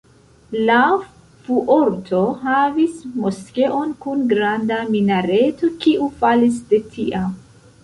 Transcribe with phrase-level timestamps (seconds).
[0.67, 0.77] La
[1.49, 2.95] Fuorto havis
[3.27, 7.41] moskeon kun granda minareto kiu falis de tiam.